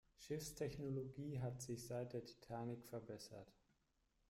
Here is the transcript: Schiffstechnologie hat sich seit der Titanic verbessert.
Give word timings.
Schiffstechnologie 0.17 1.39
hat 1.41 1.61
sich 1.61 1.85
seit 1.85 2.13
der 2.13 2.25
Titanic 2.25 2.83
verbessert. 2.87 3.53